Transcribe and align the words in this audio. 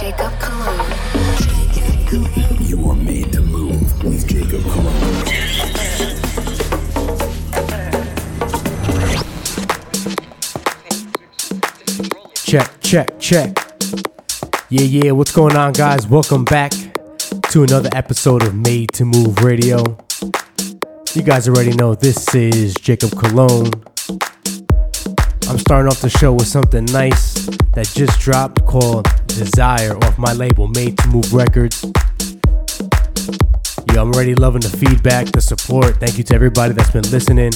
Jacob 0.00 0.32
Cologne. 0.40 0.92
You 2.58 2.88
are 2.88 2.96
made 2.96 3.30
to 3.34 3.42
move 3.42 4.02
with 4.02 4.26
Jacob 4.26 4.62
Cologne. 4.62 5.24
Check, 12.34 12.70
check, 12.80 13.20
check. 13.20 13.58
Yeah, 14.70 14.84
yeah, 14.84 15.10
what's 15.10 15.32
going 15.32 15.54
on, 15.54 15.74
guys? 15.74 16.08
Welcome 16.08 16.46
back 16.46 16.72
to 17.50 17.62
another 17.62 17.90
episode 17.92 18.42
of 18.42 18.54
Made 18.54 18.92
to 18.94 19.04
Move 19.04 19.44
Radio. 19.44 19.98
You 21.12 21.22
guys 21.22 21.46
already 21.46 21.74
know 21.74 21.94
this 21.94 22.34
is 22.34 22.72
Jacob 22.72 23.10
Cologne. 23.18 23.70
I'm 25.50 25.58
starting 25.58 25.88
off 25.88 26.00
the 26.00 26.08
show 26.08 26.32
with 26.32 26.46
something 26.46 26.84
nice 26.84 27.34
that 27.74 27.90
just 27.92 28.20
dropped 28.20 28.64
called 28.66 29.08
Desire 29.26 29.96
off 30.04 30.16
my 30.16 30.32
label 30.32 30.68
Made 30.68 30.96
to 30.98 31.08
Move 31.08 31.34
Records. 31.34 31.84
Yeah, 33.92 34.02
I'm 34.02 34.12
already 34.12 34.36
loving 34.36 34.60
the 34.60 34.68
feedback, 34.68 35.26
the 35.26 35.40
support. 35.40 35.96
Thank 35.96 36.18
you 36.18 36.24
to 36.24 36.34
everybody 36.36 36.72
that's 36.72 36.92
been 36.92 37.02
listening. 37.10 37.50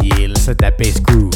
Yeah, 0.00 0.28
let's 0.28 0.46
let 0.46 0.58
that 0.58 0.78
bass 0.78 1.00
groove. 1.00 1.34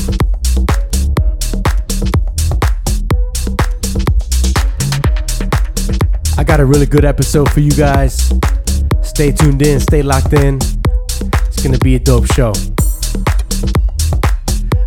I 6.38 6.44
got 6.44 6.60
a 6.60 6.64
really 6.64 6.86
good 6.86 7.04
episode 7.04 7.50
for 7.50 7.58
you 7.58 7.72
guys. 7.72 8.32
Stay 9.02 9.32
tuned 9.32 9.62
in, 9.62 9.80
stay 9.80 10.02
locked 10.02 10.32
in. 10.32 10.60
It's 11.62 11.68
gonna 11.68 11.78
be 11.78 11.94
a 11.94 12.00
dope 12.00 12.26
show. 12.32 12.52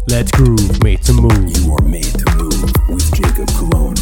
Let's 0.09 0.29
groove, 0.31 0.83
made 0.83 1.01
to 1.03 1.13
move. 1.13 1.57
You 1.57 1.73
are 1.73 1.87
made 1.87 2.03
to 2.03 2.35
move 2.35 2.61
with 2.89 3.15
Jacob 3.15 3.47
Cologne. 3.55 3.95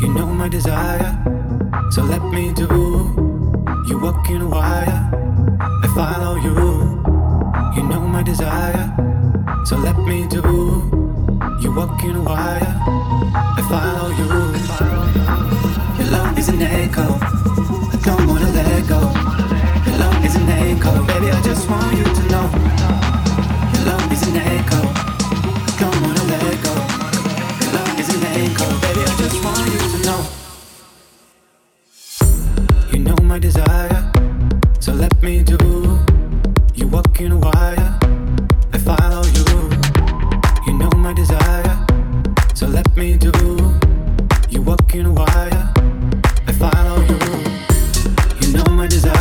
You 0.00 0.08
know 0.12 0.26
my 0.26 0.48
desire, 0.48 1.22
so 1.92 2.02
let 2.02 2.24
me 2.32 2.52
do. 2.52 2.66
You 3.86 4.00
walk 4.02 4.28
in 4.28 4.42
a 4.42 4.48
wire, 4.48 5.10
I 5.84 5.88
follow 5.94 6.34
you. 6.34 6.56
You 7.76 7.88
know 7.88 8.00
my 8.08 8.24
desire, 8.24 8.92
so 9.64 9.76
let 9.76 9.96
me 9.98 10.26
do. 10.26 10.55
You 11.76 11.82
walk 11.82 12.02
in 12.04 12.16
a 12.16 12.22
wire, 12.22 12.74
I 13.36 13.60
follow 13.68 14.08
you. 14.08 14.24
Your 15.98 16.08
love 16.10 16.38
is 16.38 16.48
an 16.48 16.62
echo, 16.62 17.02
I 17.02 17.96
don't 18.02 18.26
wanna 18.26 18.50
let 18.50 18.88
go. 18.88 19.00
Your 19.84 19.98
love 19.98 20.24
is 20.24 20.36
an 20.36 20.48
echo, 20.48 21.04
baby, 21.04 21.28
I 21.30 21.42
just 21.42 21.68
want 21.68 21.92
you 21.98 22.04
to 22.04 22.22
know. 22.32 22.48
Your 23.74 23.84
love 23.92 24.10
is 24.10 24.22
an 24.26 24.36
echo, 24.36 24.80
I 24.80 25.76
don't 25.78 26.00
wanna 26.00 26.24
let 26.32 26.56
go. 26.64 26.74
Your 27.60 27.72
love 27.76 28.00
is 28.00 28.08
an 28.08 28.24
echo, 28.24 28.66
baby, 28.80 29.02
I 29.04 29.14
just 29.20 29.38
want 29.44 29.68
you 29.68 29.80
to 29.92 29.98
know. 30.06 30.20
You 32.90 32.98
know 33.00 33.16
my 33.22 33.38
desire, 33.38 34.10
so 34.80 34.94
let 34.94 35.12
me 35.22 35.42
do. 35.42 35.58
You 36.74 36.86
walk 36.88 37.20
in 37.20 37.32
a 37.32 37.36
wire, 37.36 37.98
I 38.72 38.78
follow 38.78 39.24
you. 39.26 39.44
You 40.66 40.72
know 40.72 40.90
my 40.96 41.12
desire, 41.12 41.45
so 42.56 42.66
let 42.66 42.96
me 42.96 43.18
do. 43.18 43.30
You 44.48 44.62
walk 44.62 44.94
in 44.94 45.04
a 45.04 45.12
wire, 45.12 45.72
I 46.46 46.52
follow 46.52 47.00
you. 47.02 47.18
You 48.40 48.56
know 48.56 48.64
my 48.72 48.86
desire, 48.86 49.15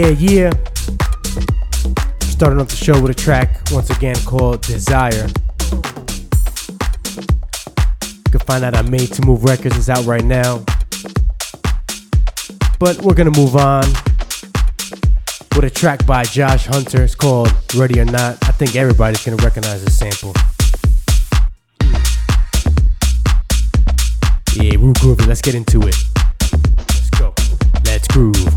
Yeah, 0.00 0.16
yeah. 0.18 0.50
Starting 2.22 2.58
off 2.58 2.68
the 2.68 2.74
show 2.74 2.98
with 3.02 3.10
a 3.10 3.14
track 3.14 3.60
once 3.70 3.90
again 3.90 4.16
called 4.24 4.62
Desire. 4.62 5.26
You 8.08 8.30
can 8.30 8.40
find 8.46 8.62
that 8.62 8.74
on 8.78 8.90
Made 8.90 9.12
to 9.12 9.26
Move 9.26 9.44
Records. 9.44 9.76
It's 9.76 9.90
out 9.90 10.06
right 10.06 10.24
now. 10.24 10.64
But 12.78 13.02
we're 13.02 13.12
gonna 13.12 13.36
move 13.36 13.56
on 13.56 13.84
with 15.54 15.64
a 15.64 15.70
track 15.70 16.06
by 16.06 16.24
Josh 16.24 16.64
Hunter. 16.64 17.02
It's 17.02 17.14
called 17.14 17.52
Ready 17.74 18.00
or 18.00 18.06
Not. 18.06 18.38
I 18.48 18.52
think 18.52 18.76
everybody's 18.76 19.22
gonna 19.22 19.36
recognize 19.44 19.84
this 19.84 19.98
sample. 19.98 20.32
Yeah, 24.54 24.76
Rue 24.78 24.94
Groovy, 24.94 25.26
let's 25.26 25.42
get 25.42 25.54
into 25.54 25.86
it. 25.86 25.96
Let's 26.78 27.10
go. 27.10 27.34
Let's 27.84 28.08
groove, 28.08 28.49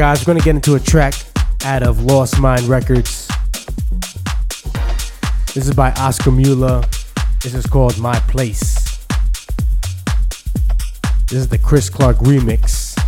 guys, 0.00 0.22
we're 0.22 0.32
going 0.32 0.38
to 0.38 0.44
get 0.46 0.54
into 0.54 0.76
a 0.76 0.80
track 0.80 1.12
out 1.66 1.82
of 1.82 2.02
Lost 2.04 2.40
Mind 2.40 2.62
Records. 2.62 3.28
This 5.52 5.68
is 5.68 5.74
by 5.74 5.92
Oscar 5.92 6.30
Mueller. 6.30 6.82
This 7.42 7.52
is 7.52 7.66
called 7.66 7.98
My 7.98 8.18
Place. 8.20 9.04
This 11.26 11.40
is 11.40 11.48
the 11.48 11.58
Chris 11.58 11.90
Clark 11.90 12.16
remix. 12.16 12.98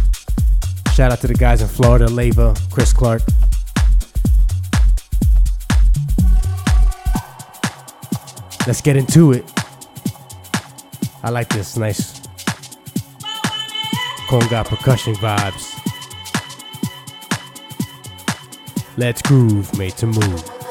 Shout 0.92 1.10
out 1.10 1.22
to 1.22 1.28
the 1.28 1.32
guys 1.32 1.62
in 1.62 1.68
Florida, 1.68 2.08
Leva, 2.08 2.54
Chris 2.70 2.92
Clark. 2.92 3.22
Let's 8.66 8.82
get 8.82 8.96
into 8.96 9.32
it. 9.32 9.50
I 11.22 11.30
like 11.30 11.48
this 11.48 11.78
nice 11.78 12.20
conga 14.28 14.66
percussion 14.66 15.14
vibes. 15.14 15.91
Let's 18.98 19.22
groove, 19.22 19.78
made 19.78 19.96
to 19.96 20.06
move. 20.06 20.61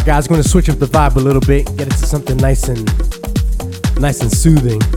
Alright 0.00 0.16
guys, 0.16 0.28
gonna 0.28 0.42
switch 0.42 0.70
up 0.70 0.78
the 0.78 0.86
vibe 0.86 1.16
a 1.16 1.20
little 1.20 1.42
bit, 1.42 1.66
get 1.76 1.82
into 1.82 2.06
something 2.06 2.38
nice 2.38 2.68
and 2.68 2.86
nice 4.00 4.22
and 4.22 4.32
soothing. 4.32 4.78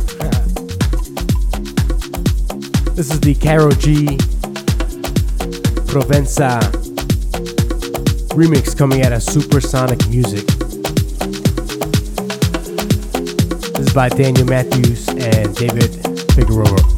this 2.96 3.12
is 3.12 3.20
the 3.20 3.36
Caro 3.36 3.72
G 3.72 4.06
Provenza 5.92 6.62
remix 8.30 8.78
coming 8.78 9.04
out 9.04 9.12
of 9.12 9.22
Supersonic 9.22 10.08
Music. 10.08 10.48
This 13.74 13.88
is 13.88 13.94
by 13.94 14.08
Daniel 14.08 14.48
Matthews 14.48 15.10
and 15.10 15.54
David 15.54 15.92
Figueroa. 16.32 16.93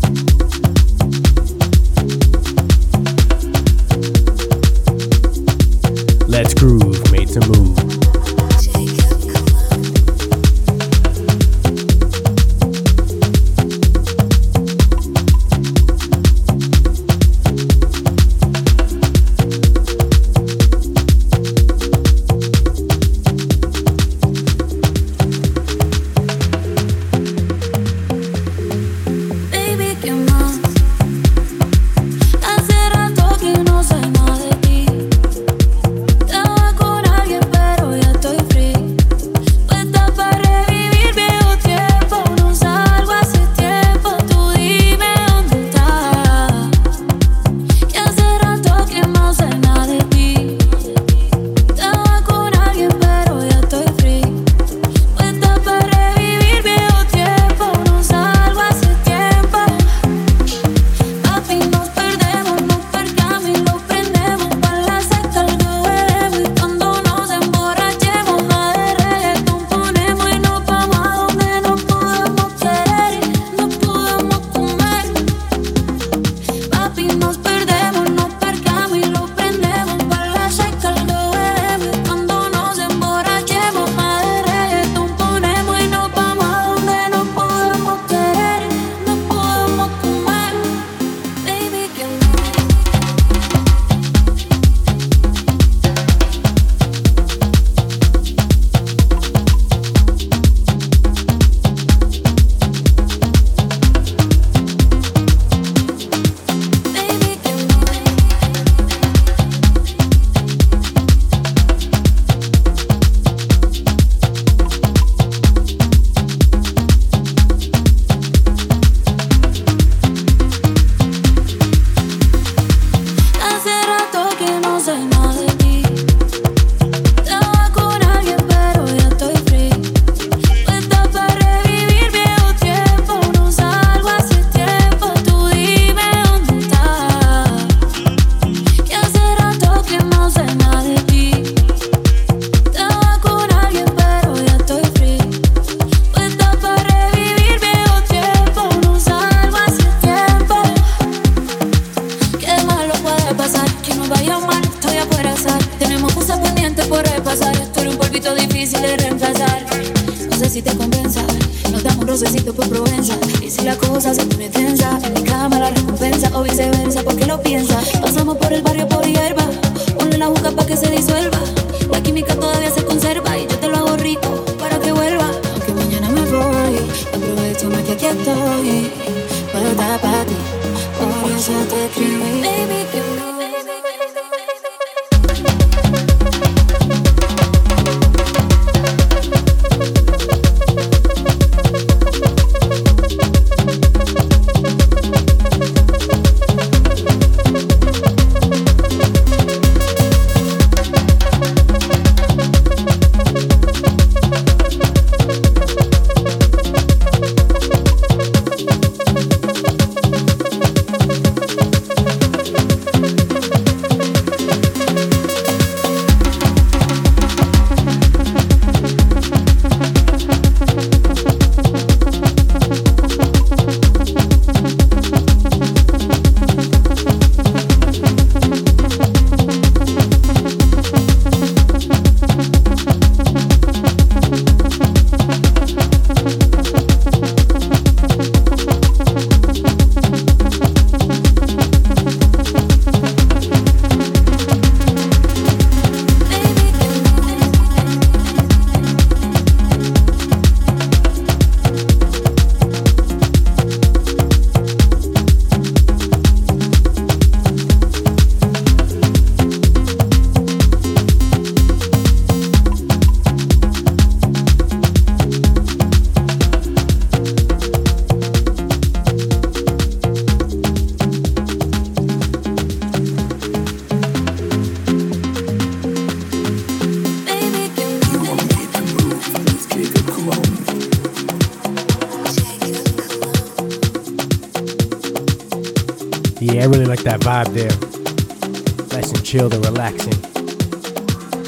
Chilled 289.35 289.53
and 289.53 289.65
relaxing. 289.65 290.13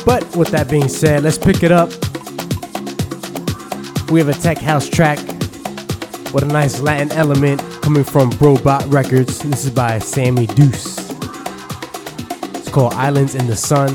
But 0.05 0.35
with 0.35 0.49
that 0.49 0.67
being 0.69 0.89
said, 0.89 1.23
let's 1.23 1.37
pick 1.37 1.63
it 1.63 1.71
up. 1.71 1.89
We 4.11 4.19
have 4.19 4.27
a 4.27 4.33
tech 4.33 4.57
house 4.57 4.89
track 4.89 5.17
with 6.33 6.43
a 6.43 6.47
nice 6.47 6.81
Latin 6.81 7.13
element 7.13 7.61
coming 7.81 8.03
from 8.03 8.29
Brobot 8.31 8.91
Records. 8.91 9.39
This 9.39 9.63
is 9.63 9.71
by 9.71 9.99
Sammy 9.99 10.47
Deuce. 10.47 10.97
It's 12.57 12.67
called 12.67 12.91
Islands 12.95 13.35
in 13.35 13.47
the 13.47 13.55
Sun 13.55 13.93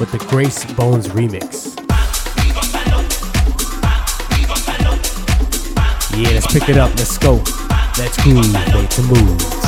with 0.00 0.10
the 0.10 0.18
Grace 0.28 0.64
Bones 0.72 1.06
remix. 1.06 1.76
Yeah, 6.16 6.30
let's 6.30 6.52
pick 6.52 6.68
it 6.68 6.76
up. 6.76 6.90
Let's 6.96 7.16
go. 7.16 7.34
Let's 7.96 8.20
groove. 8.24 8.52
Made 8.52 8.90
to 8.90 9.02
move. 9.02 9.59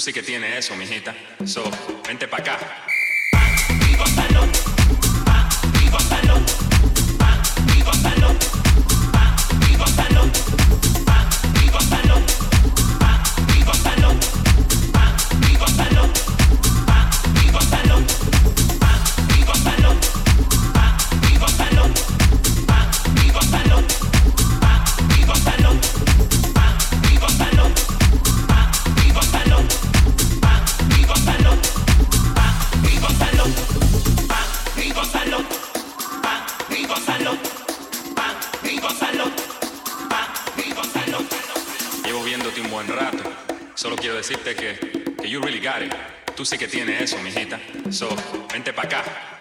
Sí 0.00 0.14
que 0.14 0.22
tienes 0.22 0.56
eso, 0.56 0.74
mijita. 0.76 1.14
un 42.60 42.70
buen 42.70 42.88
rato. 42.88 43.22
Solo 43.74 43.96
quiero 43.96 44.16
decirte 44.16 44.54
que, 44.54 45.14
que 45.20 45.28
you 45.28 45.40
really 45.40 45.60
got 45.60 45.82
it. 45.82 45.94
Tú 46.36 46.44
sí 46.44 46.58
que 46.58 46.68
tienes 46.68 47.02
eso, 47.02 47.18
mijita. 47.22 47.58
So, 47.90 48.08
vente 48.52 48.72
para 48.72 48.88
acá. 48.88 49.39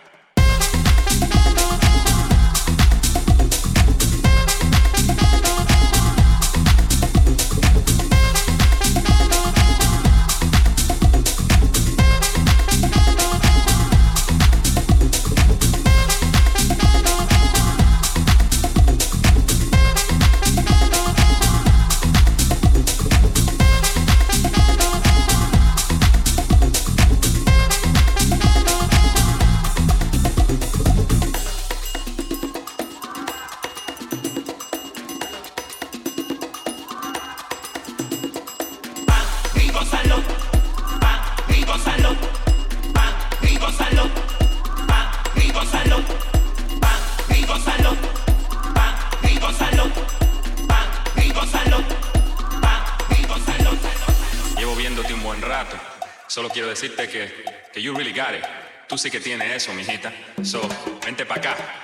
Decirte 56.79 57.09
que, 57.09 57.43
que 57.73 57.81
you 57.81 57.93
really 57.93 58.13
got 58.13 58.33
it. 58.33 58.45
Tú 58.87 58.97
sí 58.97 59.11
que 59.11 59.19
tienes 59.19 59.51
eso, 59.51 59.73
mijita. 59.73 60.13
So, 60.43 60.61
vente 61.05 61.25
pa' 61.25 61.35
acá. 61.35 61.78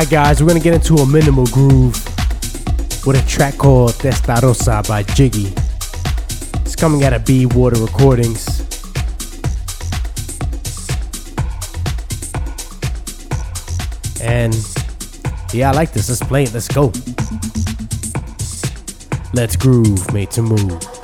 Alright, 0.00 0.10
guys, 0.10 0.42
we're 0.42 0.48
gonna 0.48 0.60
get 0.60 0.72
into 0.72 0.94
a 0.94 1.06
minimal 1.06 1.44
groove 1.48 1.92
with 3.06 3.22
a 3.22 3.24
track 3.28 3.58
called 3.58 3.92
Testarossa 3.92 4.88
by 4.88 5.02
Jiggy. 5.02 5.52
It's 6.62 6.74
coming 6.74 7.04
out 7.04 7.12
of 7.12 7.26
B 7.26 7.44
Water 7.44 7.78
Recordings. 7.78 8.60
And 14.22 14.54
yeah, 15.52 15.70
I 15.70 15.74
like 15.74 15.92
this. 15.92 16.08
Let's 16.08 16.22
play 16.22 16.44
it. 16.44 16.54
Let's 16.54 16.68
go. 16.68 16.92
Let's 19.34 19.54
groove, 19.54 20.14
made 20.14 20.30
to 20.30 20.40
move. 20.40 20.99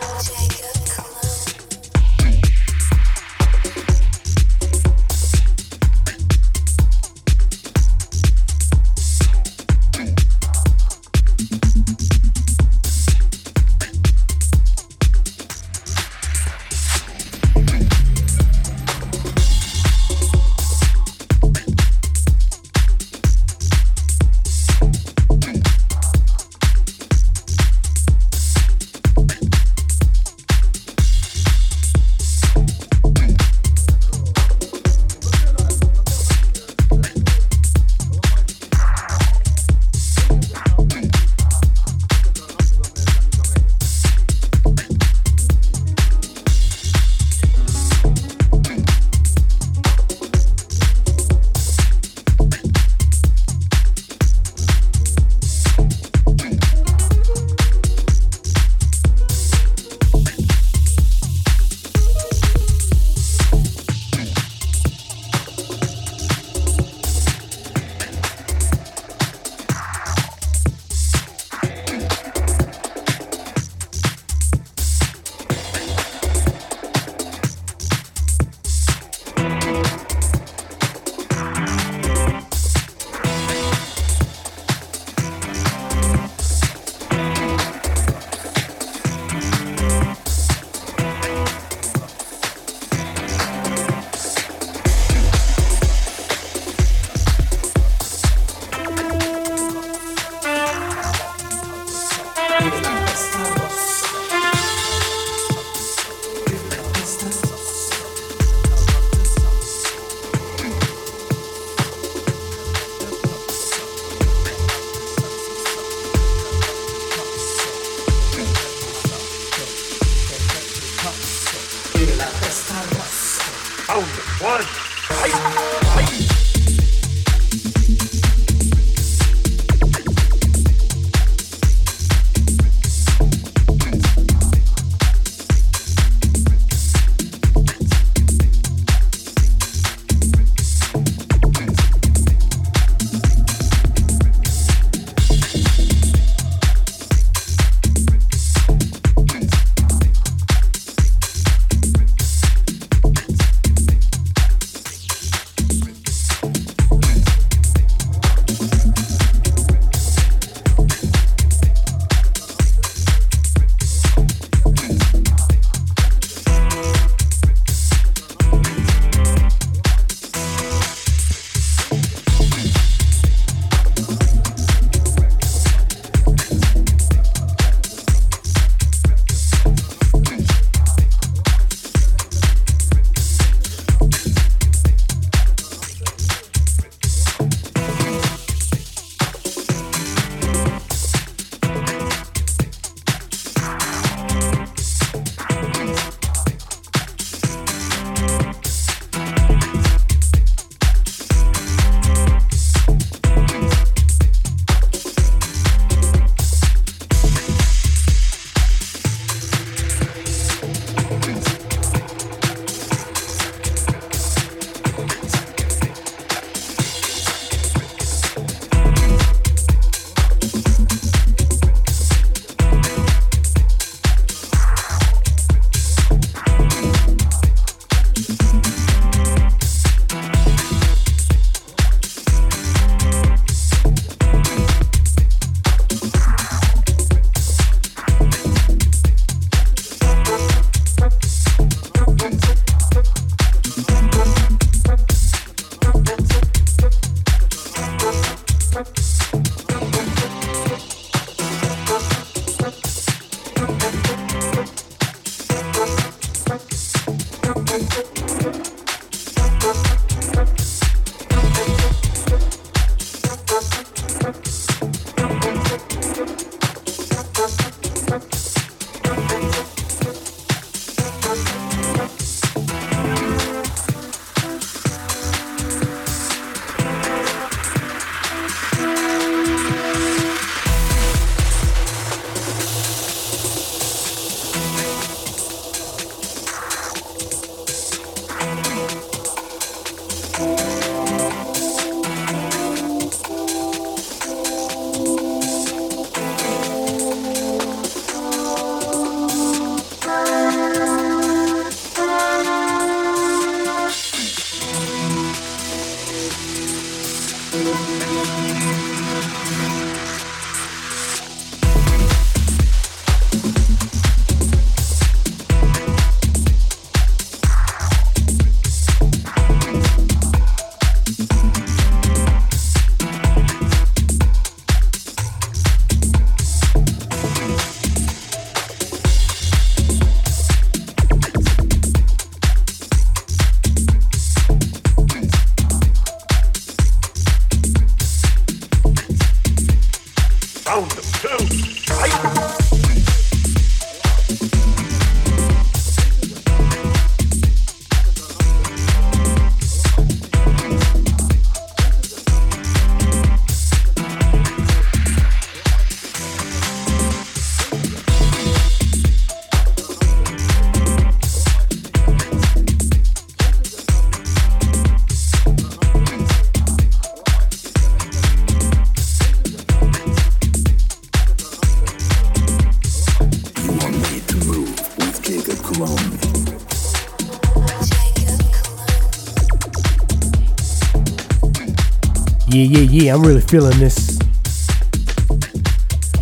Yeah, 383.07 383.15
I'm 383.15 383.23
really 383.23 383.41
feeling 383.41 383.79
this. 383.79 384.19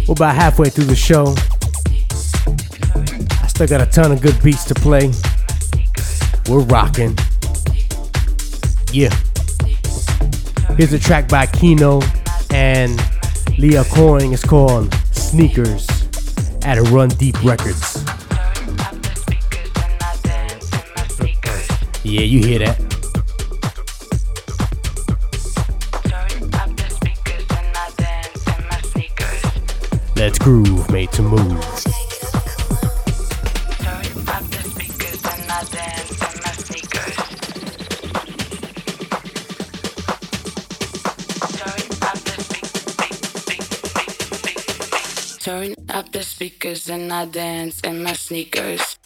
We're 0.07 0.13
about 0.13 0.35
halfway 0.35 0.69
through 0.69 0.85
the 0.85 0.95
show. 0.95 1.35
I 3.43 3.47
still 3.47 3.67
got 3.67 3.81
a 3.81 3.87
ton 3.87 4.13
of 4.13 4.21
good 4.21 4.39
beats 4.43 4.65
to 4.67 4.75
play. 4.75 5.11
We're 6.47 6.63
rocking. 6.65 7.17
Yeah. 8.93 9.09
Here's 10.77 10.93
a 10.93 10.99
track 10.99 11.27
by 11.27 11.47
Kino 11.47 12.03
and 12.53 13.03
Leah 13.57 13.85
Coin. 13.85 14.35
It's 14.35 14.45
called 14.45 14.93
Sneakers 15.11 15.89
at 16.67 16.77
a 16.77 16.83
Run 16.83 17.09
Deep 17.09 17.43
Records. 17.43 18.05
Yeah, 22.05 22.21
you 22.21 22.41
hear 22.41 22.59
that. 22.59 22.84
Groove, 30.45 30.91
made 30.91 31.11
to 31.11 31.23
move. 31.23 31.41
Up 31.41 31.65
the 34.51 34.63
speakers 34.63 35.25
and 35.25 35.49
not 35.49 35.73
dance 35.73 36.21
and 36.21 36.43
my 36.45 36.53
sneakers. 36.53 37.17
Turn 45.39 45.75
up 45.89 46.13
the 46.13 46.23
speakers 46.23 46.91
and 46.91 47.11
I 47.11 47.25
dance 47.25 47.81
in 47.81 48.03
my 48.03 48.13
sneakers. 48.13 48.99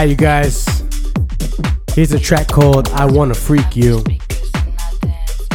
Alright, 0.00 0.08
you 0.08 0.16
guys. 0.16 0.64
Here's 1.92 2.10
a 2.12 2.18
track 2.18 2.48
called 2.48 2.88
I 2.88 3.04
Wanna 3.04 3.34
Freak 3.34 3.76
You 3.76 4.02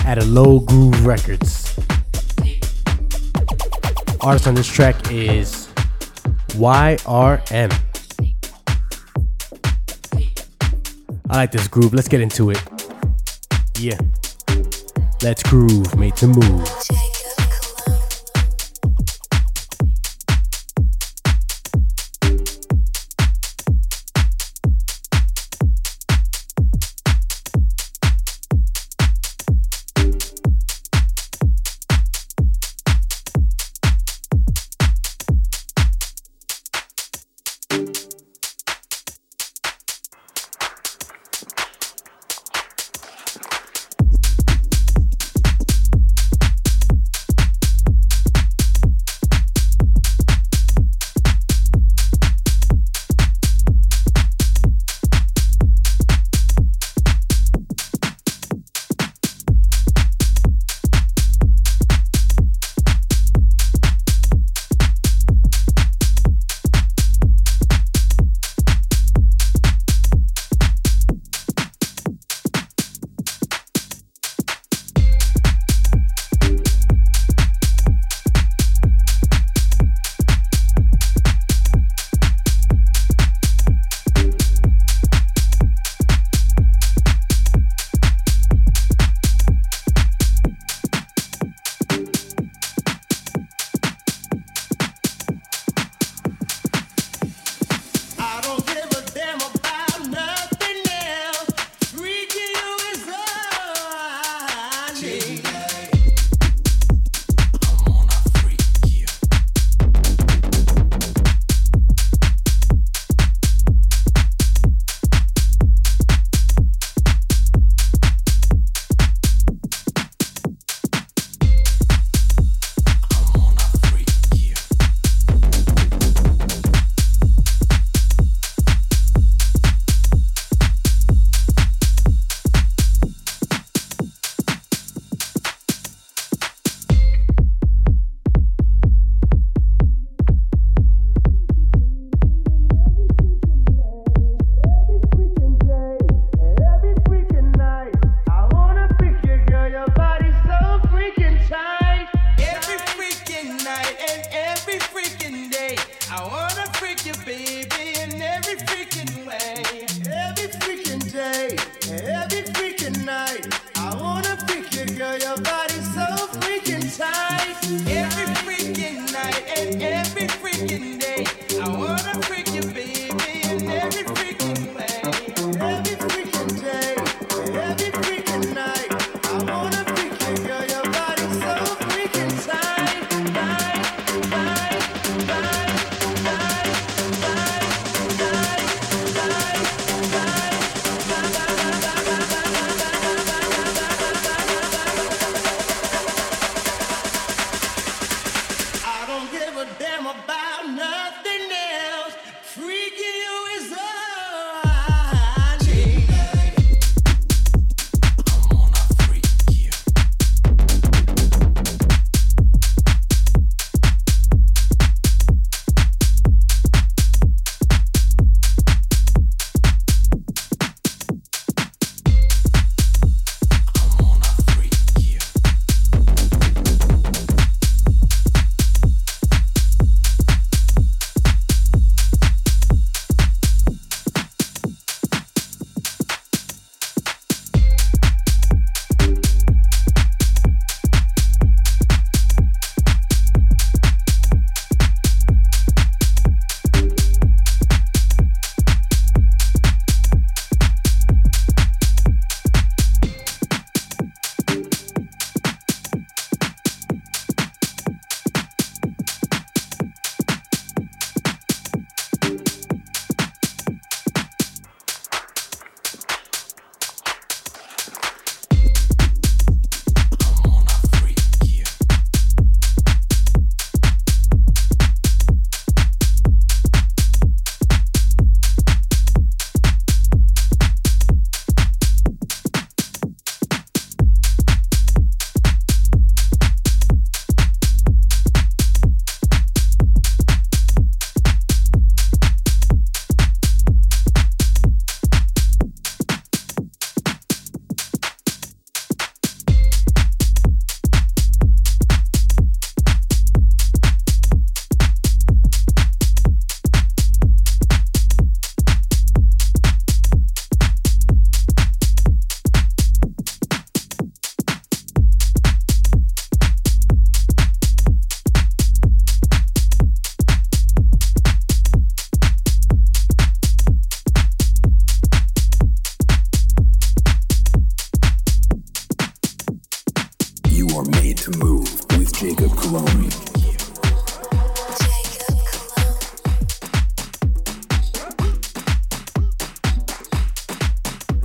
at 0.06 0.20
a 0.20 0.26
Low 0.26 0.60
Groove 0.60 1.04
Records. 1.04 1.76
Artist 4.22 4.46
on 4.46 4.54
this 4.54 4.68
track 4.68 5.12
is 5.12 5.68
YRM. 6.50 7.74
I 11.32 11.36
like 11.36 11.52
this 11.52 11.68
groove. 11.68 11.96
Let's 11.96 12.08
get 12.08 12.22
into 12.22 12.52
it. 12.52 12.62
Yeah. 13.80 13.98
Let's 15.24 15.42
groove, 15.42 15.98
made 15.98 16.16
to 16.18 16.28
move. 16.28 17.15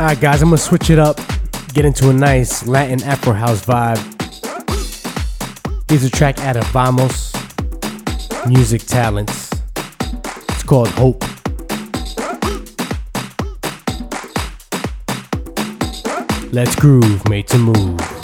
Alright, 0.00 0.18
guys, 0.18 0.40
I'm 0.40 0.48
gonna 0.48 0.56
switch 0.56 0.88
it 0.88 0.98
up, 0.98 1.20
get 1.74 1.84
into 1.84 2.08
a 2.08 2.12
nice 2.14 2.66
Latin 2.66 3.02
Afro 3.02 3.34
house 3.34 3.62
vibe. 3.62 3.98
Here's 5.90 6.04
a 6.04 6.08
track 6.08 6.38
out 6.38 6.56
of 6.56 6.64
Vamos 6.68 7.34
Music 8.46 8.80
Talents. 8.80 9.50
It's 10.48 10.62
called 10.62 10.88
Hope. 10.88 11.22
Let's 16.50 16.74
groove, 16.76 17.28
made 17.28 17.46
to 17.48 17.58
move. 17.58 18.19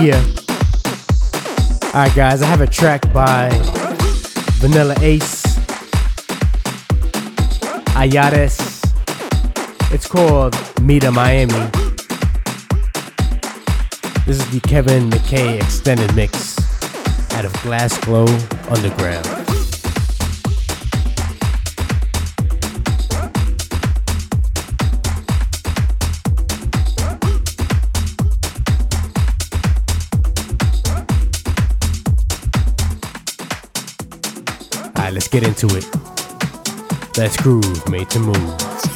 Yeah. 0.00 0.20
Alright, 1.94 2.14
guys, 2.16 2.42
I 2.42 2.46
have 2.46 2.60
a 2.60 2.66
track 2.66 3.00
by 3.12 3.48
Vanilla 4.58 4.96
Ace, 5.00 5.44
Ayares. 7.94 8.58
It's 9.92 10.08
called 10.08 10.56
Mita 10.82 11.12
Miami. 11.12 11.52
This 14.26 14.40
is 14.40 14.50
the 14.50 14.60
Kevin 14.66 15.10
McKay 15.10 15.62
extended 15.62 16.12
mix 16.16 16.58
out 17.34 17.44
of 17.44 17.52
Glasgow 17.62 18.26
Underground. 18.68 19.33
Get 35.40 35.48
into 35.48 35.66
it. 35.76 35.84
Let's 37.18 37.36
groove, 37.36 37.88
made 37.88 38.08
to 38.10 38.20
move. 38.20 38.93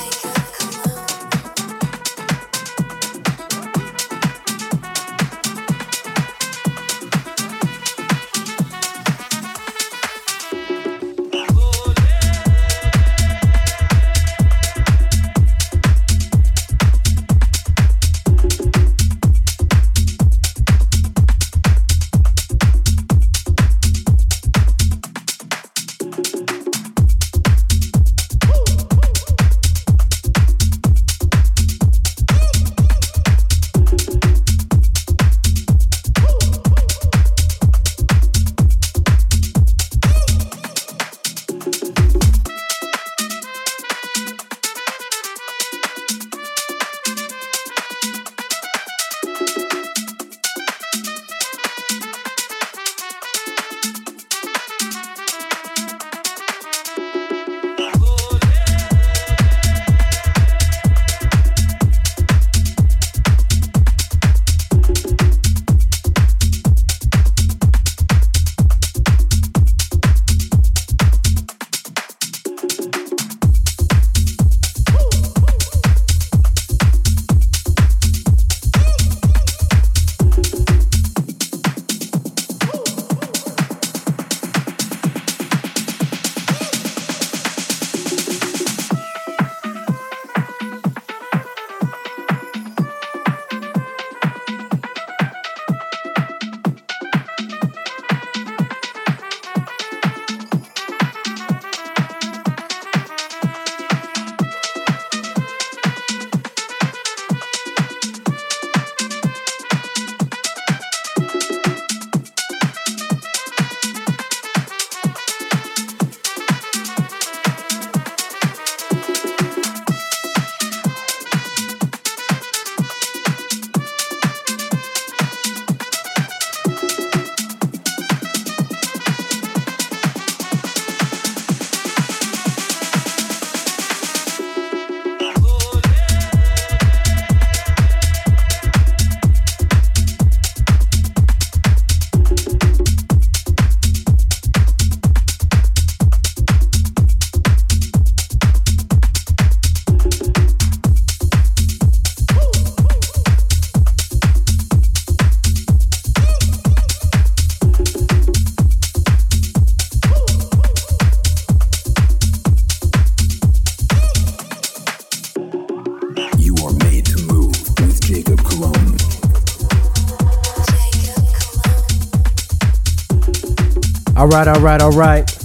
Alright, 174.30 174.48
alright, 174.48 174.82
alright. 174.82 175.38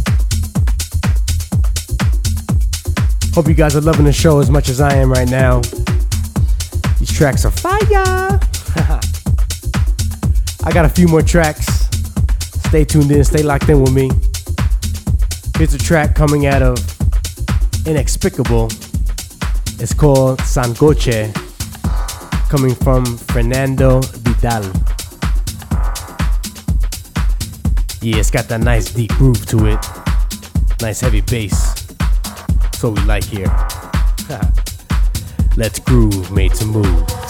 Hope 3.33 3.47
you 3.47 3.53
guys 3.53 3.77
are 3.77 3.81
loving 3.81 4.03
the 4.03 4.11
show 4.11 4.41
as 4.41 4.49
much 4.51 4.67
as 4.67 4.81
I 4.81 4.93
am 4.95 5.09
right 5.09 5.29
now. 5.29 5.61
These 6.99 7.13
tracks 7.13 7.45
are 7.45 7.51
fire. 7.51 7.79
I 10.65 10.71
got 10.73 10.83
a 10.83 10.89
few 10.89 11.07
more 11.07 11.21
tracks. 11.21 11.65
Stay 12.67 12.83
tuned 12.83 13.09
in, 13.09 13.23
stay 13.23 13.41
locked 13.41 13.69
in 13.69 13.79
with 13.79 13.93
me. 13.93 14.11
Here's 15.57 15.73
a 15.73 15.79
track 15.79 16.13
coming 16.13 16.47
out 16.47 16.61
of 16.61 16.77
Inexplicable. 17.87 18.65
It's 19.79 19.93
called 19.93 20.39
Sangoche, 20.39 21.33
coming 22.49 22.75
from 22.75 23.05
Fernando 23.05 24.01
Vidal. 24.01 24.92
Yeah, 28.03 28.17
it's 28.17 28.29
got 28.29 28.49
that 28.49 28.59
nice 28.59 28.91
deep 28.91 29.11
groove 29.13 29.45
to 29.45 29.65
it. 29.65 29.79
Nice 30.81 30.99
heavy 30.99 31.21
bass. 31.21 31.85
That's 31.95 32.83
what 32.83 32.99
we 32.99 33.05
like 33.05 33.23
here. 33.23 33.47
Let's 35.55 35.79
groove, 35.79 36.29
made 36.29 36.53
to 36.55 36.65
move. 36.65 37.22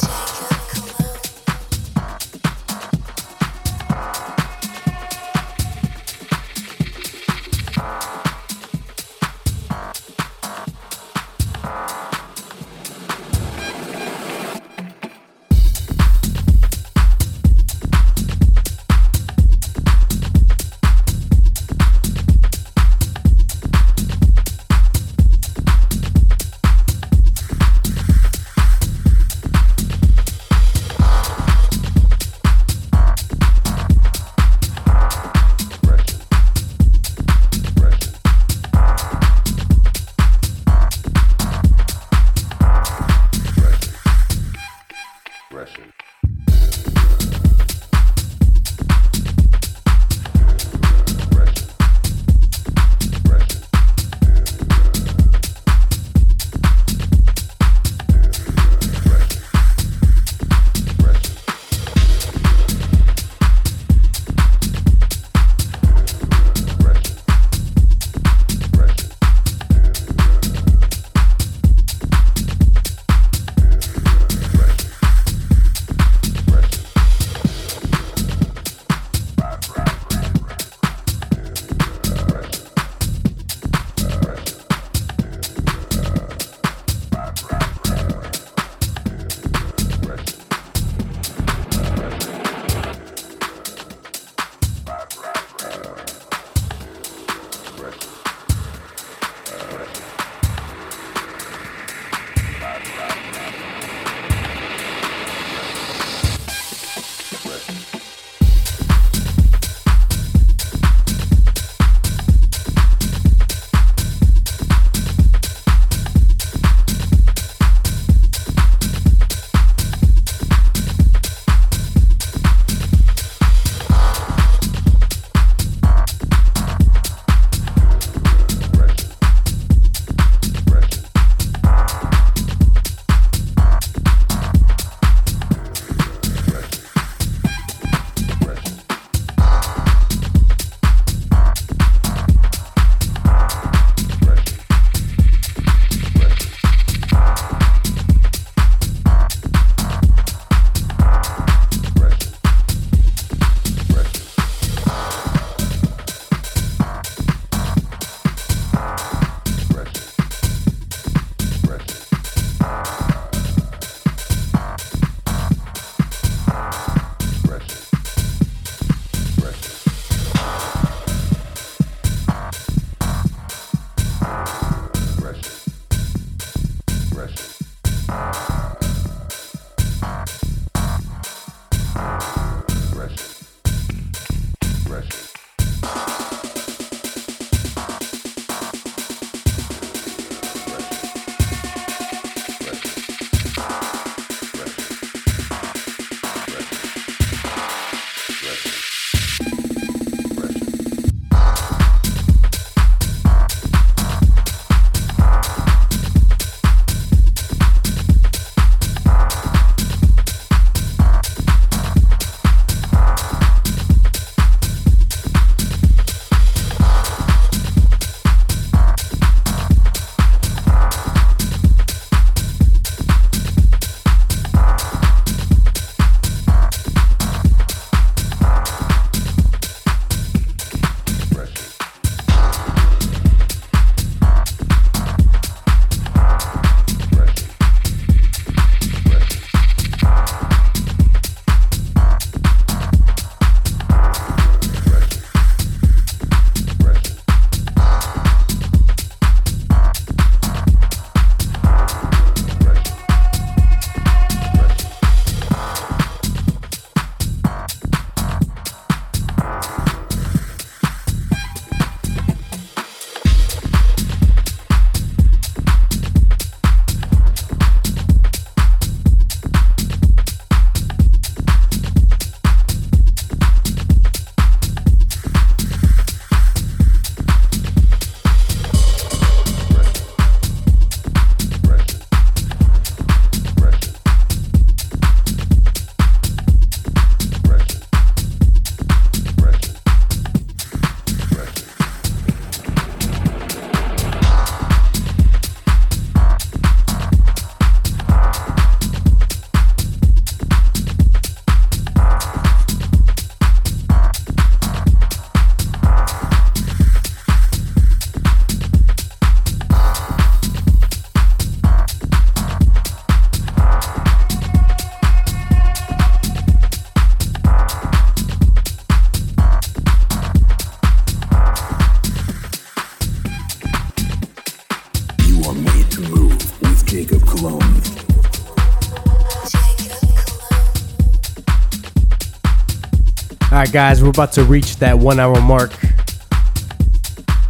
Guys, 333.74 334.03
we're 334.03 334.09
about 334.11 334.32
to 334.32 334.43
reach 334.43 334.76
that 334.76 334.99
one 334.99 335.19
hour 335.19 335.41
mark. 335.41 335.71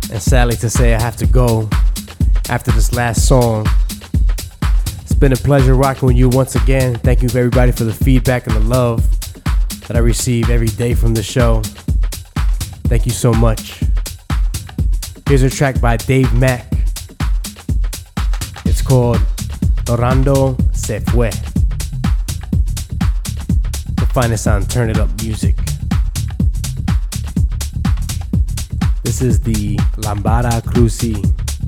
And 0.09 0.21
sadly 0.21 0.55
to 0.55 0.69
say, 0.69 0.95
I 0.95 1.01
have 1.01 1.17
to 1.17 1.27
go 1.27 1.67
after 2.47 2.71
this 2.71 2.93
last 2.93 3.27
song. 3.27 3.67
It's 5.01 5.13
been 5.13 5.33
a 5.33 5.35
pleasure 5.35 5.75
rocking 5.75 6.07
with 6.07 6.15
you 6.15 6.29
once 6.29 6.55
again. 6.55 6.95
Thank 6.95 7.23
you, 7.23 7.27
everybody, 7.27 7.73
for 7.73 7.83
the 7.83 7.93
feedback 7.93 8.47
and 8.47 8.55
the 8.55 8.61
love 8.61 9.05
that 9.87 9.97
I 9.97 9.99
receive 9.99 10.49
every 10.49 10.69
day 10.69 10.93
from 10.93 11.13
the 11.13 11.21
show. 11.21 11.61
Thank 12.85 13.05
you 13.05 13.11
so 13.11 13.33
much. 13.33 13.81
Here's 15.27 15.43
a 15.43 15.49
track 15.49 15.81
by 15.81 15.97
Dave 15.97 16.33
Mack. 16.33 16.71
It's 18.63 18.81
called 18.81 19.19
Orlando 19.89 20.55
Se 20.71 21.01
Fue. 21.01 21.31
Find 24.13 24.31
this 24.31 24.47
on 24.47 24.63
Turn 24.67 24.89
It 24.89 24.97
Up 24.99 25.09
Music. 25.21 25.62
Is 29.23 29.39
the 29.39 29.77
Lambada 29.97 30.61
Cruci 30.61 31.15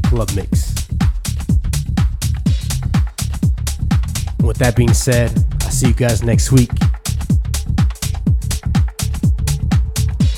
Club 0.04 0.30
Mix. 0.36 0.74
With 4.46 4.58
that 4.58 4.76
being 4.76 4.94
said, 4.94 5.32
I'll 5.62 5.72
see 5.72 5.88
you 5.88 5.94
guys 5.94 6.22
next 6.22 6.52
week. 6.52 6.72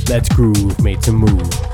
Let's 0.07 0.29
groove, 0.29 0.79
made 0.81 1.01
to 1.03 1.11
move. 1.11 1.66